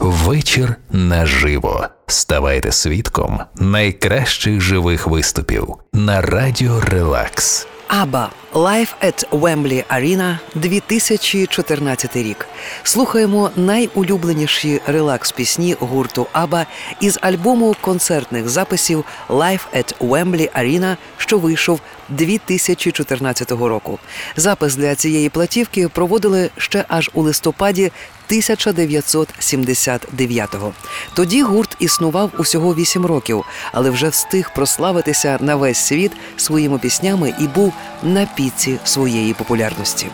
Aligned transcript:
Вечір 0.00 0.76
наживо. 0.90 1.86
Ставайте 2.06 2.72
свідком 2.72 3.40
найкращих 3.54 4.60
живих 4.60 5.06
виступів 5.06 5.74
на 5.92 6.20
радіо 6.20 6.80
Релакс. 6.80 7.66
Аба 7.88 8.30
Live 8.52 8.88
at 9.04 9.28
Wembley 9.30 9.84
Arena 9.90 10.38
2014 10.54 12.16
рік. 12.16 12.46
Слухаємо 12.82 13.50
найулюбленіші 13.56 14.80
релакс 14.86 15.32
пісні 15.32 15.76
гурту 15.80 16.26
Аба 16.32 16.66
із 17.00 17.18
альбому 17.22 17.76
концертних 17.80 18.48
записів 18.48 19.04
Live 19.28 19.60
at 19.76 19.98
Wembley 19.98 20.60
Arena, 20.60 20.96
що 21.16 21.38
вийшов 21.38 21.80
2014 22.08 23.50
року. 23.50 23.98
Запис 24.36 24.76
для 24.76 24.94
цієї 24.94 25.28
платівки 25.28 25.88
проводили 25.88 26.50
ще 26.56 26.84
аж 26.88 27.10
у 27.14 27.22
листопаді 27.22 27.92
1979-го. 28.30 30.72
Тоді 31.14 31.42
гурт 31.42 31.76
існував 31.78 32.30
усього 32.38 32.74
8 32.74 33.06
років, 33.06 33.44
але 33.72 33.90
вже 33.90 34.08
встиг 34.08 34.50
прославитися 34.54 35.38
на 35.40 35.56
весь 35.56 35.78
світ 35.78 36.12
своїми 36.36 36.78
піснями 36.78 37.34
і 37.40 37.46
був 37.46 37.72
на 38.02 38.26
піці 38.26 38.78
своєї 38.84 39.34
популярності. 39.34 40.06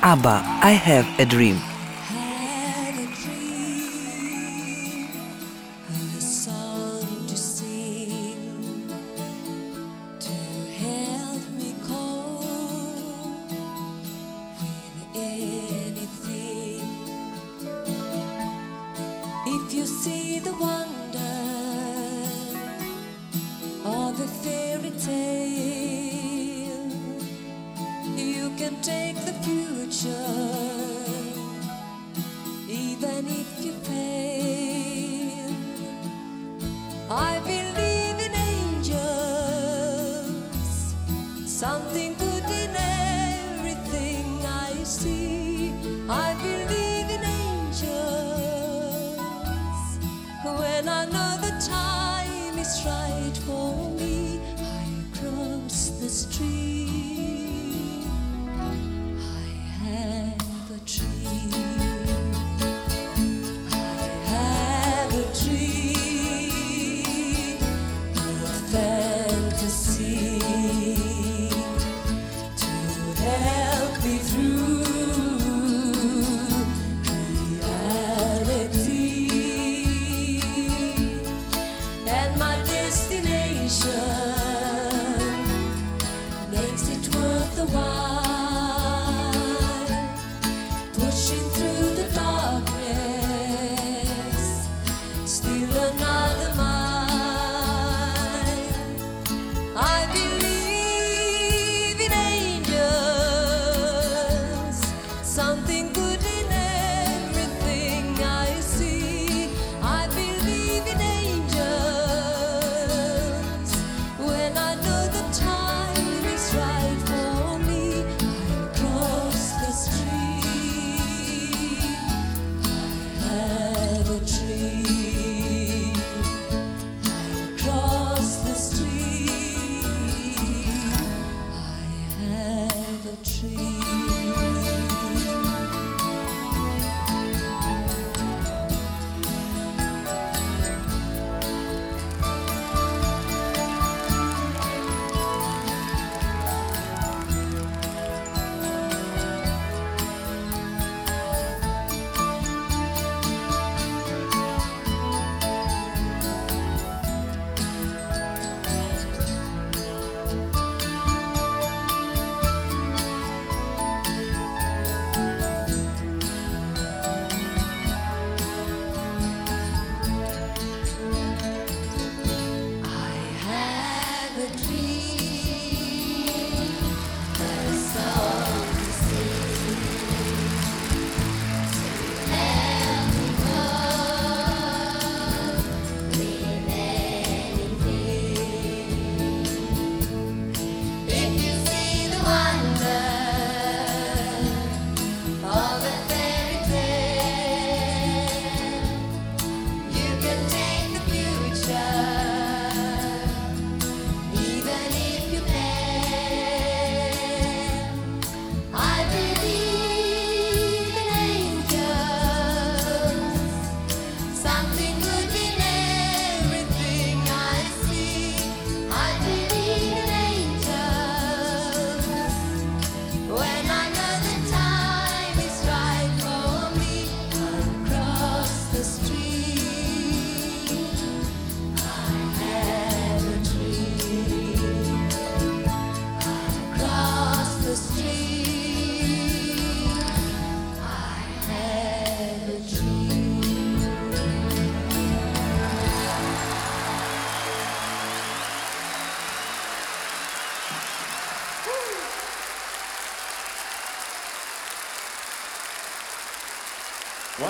Аба 0.00 0.42
«I 0.64 0.88
have 0.88 1.04
a 1.20 1.34
dream» 1.34 1.67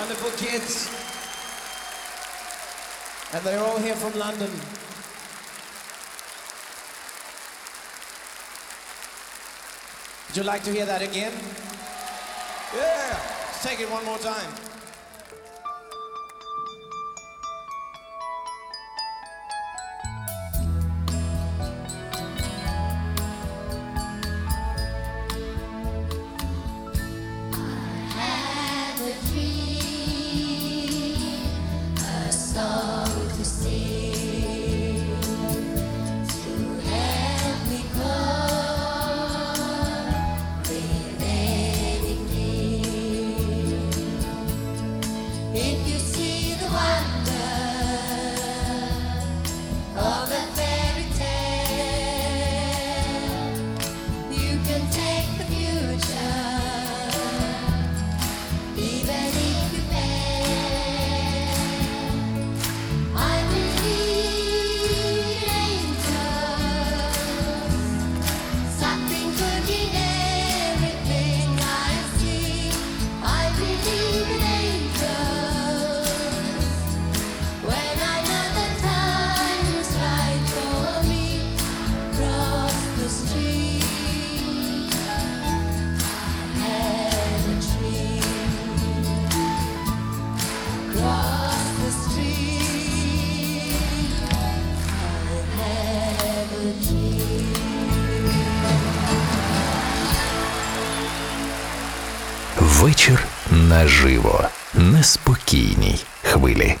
wonderful 0.09 0.47
kids. 0.47 0.89
And 3.31 3.43
they're 3.43 3.63
all 3.63 3.77
here 3.77 3.93
from 3.93 4.17
London. 4.17 4.49
Would 10.27 10.37
you 10.37 10.43
like 10.43 10.63
to 10.63 10.71
hear 10.71 10.87
that 10.87 11.03
again? 11.03 11.33
Yeah! 12.75 13.19
Let's 13.45 13.63
take 13.63 13.81
it 13.81 13.91
one 13.91 14.03
more 14.03 14.17
time. 14.17 14.68
Вечір 102.81 103.23
наживо. 103.51 104.43
Неспокійній 104.73 105.99
хвилі. 106.23 106.75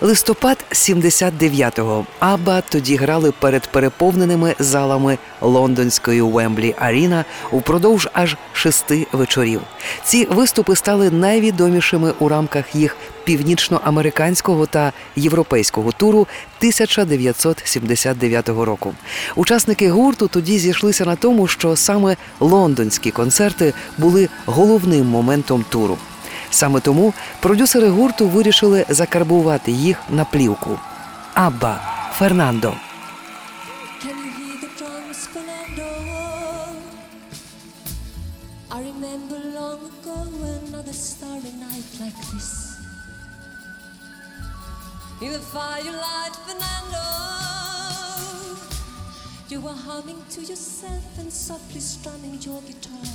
Листопад 0.00 0.64
79-го. 0.72 2.06
Аба 2.18 2.60
тоді 2.60 2.96
грали 2.96 3.32
перед 3.32 3.66
переповненими 3.66 4.54
залами 4.58 5.18
лондонської 5.40 6.20
Уемблі 6.20 6.74
Аріна 6.78 7.24
упродовж 7.50 8.08
аж 8.12 8.36
шести 8.52 9.06
вечорів. 9.12 9.60
Ці 10.04 10.24
виступи 10.24 10.76
стали 10.76 11.10
найвідомішими 11.10 12.12
у 12.18 12.28
рамках 12.28 12.74
їх 12.74 12.96
північноамериканського 13.24 14.66
та 14.66 14.92
європейського 15.16 15.92
туру 15.92 16.20
1979 16.58 18.48
року. 18.48 18.94
Учасники 19.36 19.90
гурту 19.90 20.28
тоді 20.28 20.58
зійшлися 20.58 21.04
на 21.04 21.16
тому, 21.16 21.46
що 21.46 21.76
саме 21.76 22.16
лондонські 22.40 23.10
концерти 23.10 23.74
були 23.98 24.28
головним 24.46 25.06
моментом 25.06 25.64
туру. 25.68 25.98
Саме 26.56 26.80
тому 26.80 27.14
продюсери 27.40 27.88
гурту 27.88 28.28
вирішили 28.28 28.86
закарбувати 28.88 29.72
їх 29.72 29.98
на 30.10 30.24
плівку. 30.24 30.78
Абба 31.34 31.80
Фернандо. 32.18 32.74
I 38.76 38.78
remember 38.92 39.38
long 39.58 39.80
ago 39.92 40.16
another 40.66 40.96
starry 41.10 41.52
night 41.66 41.88
like 42.02 42.18
this. 42.30 42.48
In 45.24 45.30
the 45.36 45.44
firelight, 45.54 46.34
Fernando, 46.46 47.06
you 49.50 49.58
were 49.66 49.78
humming 49.88 50.20
to 50.34 50.40
yourself 50.50 51.06
and 51.20 51.28
softly 51.46 51.82
strumming 51.92 52.34
your 52.46 52.60
guitar. 52.68 53.08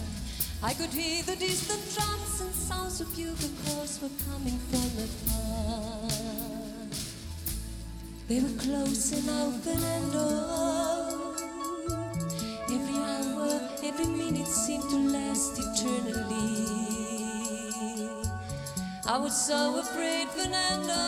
I 0.70 0.72
could 0.80 0.94
hear 1.02 1.20
the 1.30 1.38
distant 1.46 1.84
drums 1.96 2.51
sounds 2.72 3.02
of 3.02 3.16
bugle 3.16 3.52
calls 3.66 4.00
were 4.02 4.16
coming 4.30 4.58
from 4.70 4.90
afar. 5.06 6.08
They 8.28 8.40
were 8.40 8.58
close 8.64 9.12
now, 9.28 9.52
Fernando. 9.64 10.28
Every 12.76 13.00
hour, 13.12 13.52
every 13.84 14.06
minute 14.06 14.48
seemed 14.48 14.88
to 14.90 15.00
last 15.18 15.54
eternally. 15.66 16.62
I 19.06 19.18
was 19.18 19.36
so 19.48 19.80
afraid, 19.80 20.30
Fernando. 20.30 21.04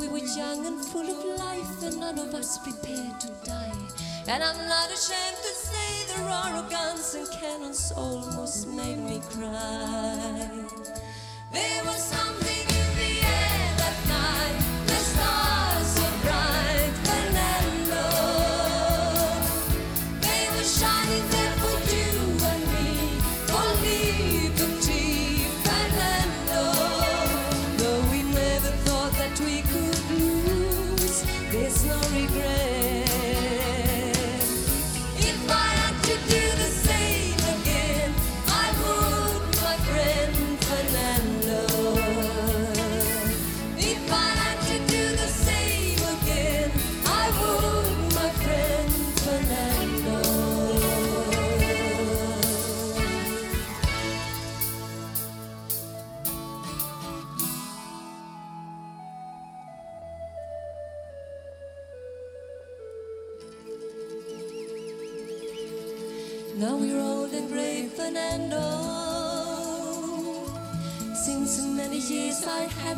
We 0.00 0.08
were 0.08 0.26
young 0.40 0.66
and 0.66 0.84
full 0.84 1.08
of 1.14 1.20
life, 1.38 1.82
and 1.84 2.00
none 2.00 2.18
of 2.18 2.34
us 2.34 2.58
prepared 2.58 3.20
to 3.20 3.28
die. 3.44 3.82
And 4.26 4.42
I'm 4.42 4.60
not 4.74 4.88
ashamed 4.96 5.40
to 5.46 5.52
say 5.54 5.67
the 6.18 6.24
roar 6.24 6.56
of 6.56 6.70
guns 6.70 7.14
and 7.14 7.30
cannons 7.30 7.92
almost 7.96 8.66
made 8.68 8.98
me 8.98 9.20
cry. 9.30 10.50
There 11.52 11.84
was 11.84 12.02
something 12.02 12.47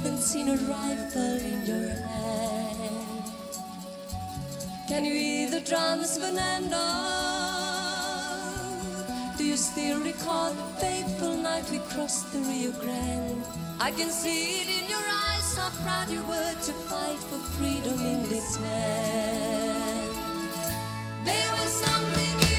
haven't 0.03 0.19
seen 0.19 0.49
a 0.49 0.57
rifle 0.57 1.37
in 1.45 1.67
your 1.67 1.91
hand. 1.91 3.25
Can 4.89 5.05
you 5.05 5.13
hear 5.13 5.51
the 5.51 5.61
drums, 5.61 6.17
Fernando? 6.17 6.87
Do 9.37 9.45
you 9.45 9.59
still 9.59 10.01
recall 10.01 10.55
the 10.55 10.63
fateful 10.81 11.37
night 11.37 11.71
we 11.71 11.81
crossed 11.91 12.33
the 12.33 12.39
Rio 12.39 12.73
Grande? 12.81 13.45
I 13.79 13.91
can 13.91 14.09
see 14.09 14.63
it 14.63 14.69
in 14.83 14.89
your 14.89 15.07
eyes 15.29 15.59
how 15.59 15.69
proud 15.85 16.09
you 16.09 16.23
were 16.23 16.55
to 16.69 16.73
fight 16.89 17.19
for 17.29 17.39
freedom 17.59 18.01
in 18.01 18.23
this 18.31 18.59
land. 18.59 20.11
There 21.27 21.53
was 21.61 21.73
something 21.85 22.50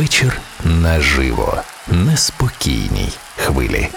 вечір 0.00 0.40
наживо, 0.64 1.62
на 1.88 2.16
спокійній 2.16 3.12
хвилі. 3.36 3.88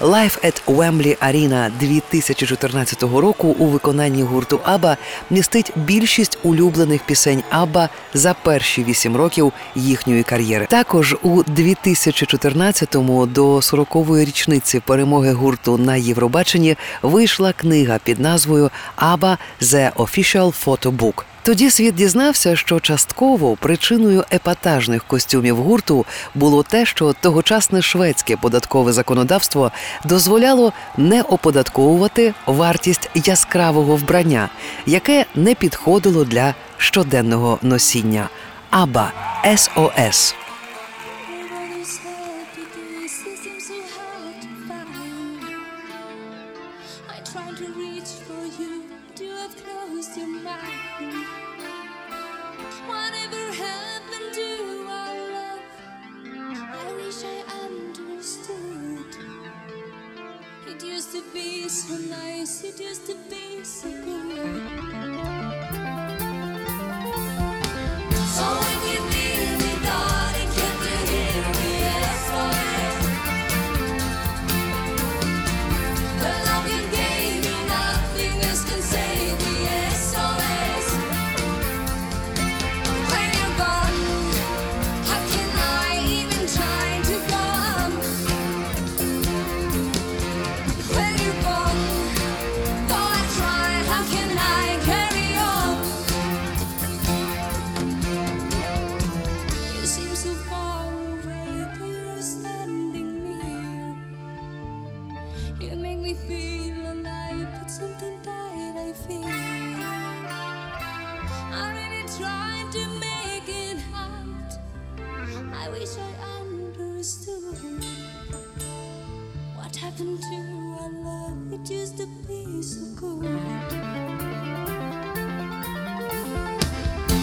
Live 0.00 0.44
at 0.44 0.62
Wembley 0.66 1.16
Arena 1.18 1.70
2014 1.80 3.02
року 3.02 3.56
у 3.58 3.66
виконанні 3.66 4.22
гурту 4.22 4.60
Аба 4.64 4.96
містить 5.30 5.72
більшість 5.76 6.38
улюблених 6.42 7.02
пісень 7.02 7.42
Аба 7.50 7.88
за 8.14 8.34
перші 8.34 8.84
вісім 8.84 9.16
років 9.16 9.52
їхньої 9.74 10.22
кар'єри. 10.22 10.66
Також 10.66 11.16
у 11.22 11.42
2014-му 11.42 13.26
до 13.26 13.56
40-ї 13.56 14.24
річниці 14.24 14.80
перемоги 14.80 15.32
гурту 15.32 15.78
на 15.78 15.96
Євробаченні 15.96 16.76
вийшла 17.02 17.52
книга 17.52 17.98
під 18.04 18.20
назвою 18.20 18.70
Аба 18.96 19.38
The 19.60 19.92
Official 19.92 20.64
Photo 20.64 20.96
Book. 20.96 21.24
Тоді 21.44 21.70
світ 21.70 21.94
дізнався, 21.94 22.56
що 22.56 22.80
частково 22.80 23.56
причиною 23.56 24.24
епатажних 24.32 25.04
костюмів 25.04 25.56
гурту 25.56 26.06
було 26.34 26.62
те, 26.62 26.86
що 26.86 27.14
тогочасне 27.20 27.82
шведське 27.82 28.36
податкове 28.36 28.92
законодавство 28.92 29.72
дозволяло 30.04 30.72
не 30.96 31.22
оподатковувати 31.22 32.34
вартість 32.46 33.10
яскравого 33.14 33.96
вбрання, 33.96 34.48
яке 34.86 35.26
не 35.34 35.54
підходило 35.54 36.24
для 36.24 36.54
щоденного 36.78 37.58
носіння. 37.62 38.28
Аба 38.70 39.12
СОС. 39.56 40.43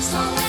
song. 0.01 0.40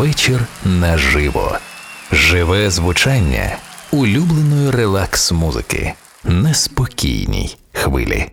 Вечір 0.00 0.46
наживо. 0.64 1.58
Живе 2.12 2.70
звучання 2.70 3.56
улюбленої 3.90 4.70
релакс 4.70 5.32
музики. 5.32 5.92
Неспокійній 6.24 7.56
хвилі. 7.72 8.26